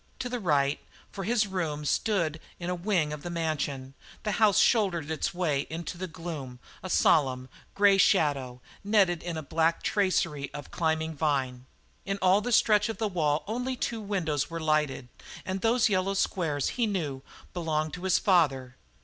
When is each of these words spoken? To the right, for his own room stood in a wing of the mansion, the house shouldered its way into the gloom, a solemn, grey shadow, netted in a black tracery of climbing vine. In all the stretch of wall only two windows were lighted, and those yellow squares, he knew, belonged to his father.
To 0.17 0.29
the 0.29 0.39
right, 0.39 0.79
for 1.11 1.25
his 1.25 1.45
own 1.45 1.51
room 1.51 1.85
stood 1.85 2.39
in 2.59 2.71
a 2.71 2.73
wing 2.73 3.13
of 3.13 3.21
the 3.21 3.29
mansion, 3.29 3.93
the 4.23 4.31
house 4.31 4.57
shouldered 4.57 5.11
its 5.11 5.31
way 5.31 5.67
into 5.69 5.95
the 5.95 6.07
gloom, 6.07 6.57
a 6.81 6.89
solemn, 6.89 7.49
grey 7.75 7.99
shadow, 7.99 8.61
netted 8.83 9.21
in 9.21 9.37
a 9.37 9.43
black 9.43 9.83
tracery 9.83 10.51
of 10.55 10.71
climbing 10.71 11.13
vine. 11.15 11.67
In 12.03 12.17
all 12.19 12.41
the 12.41 12.51
stretch 12.51 12.89
of 12.89 12.99
wall 12.99 13.43
only 13.45 13.75
two 13.75 14.01
windows 14.01 14.49
were 14.49 14.59
lighted, 14.59 15.07
and 15.45 15.61
those 15.61 15.87
yellow 15.87 16.15
squares, 16.15 16.69
he 16.69 16.87
knew, 16.87 17.21
belonged 17.53 17.93
to 17.93 18.05
his 18.05 18.17
father. 18.17 18.77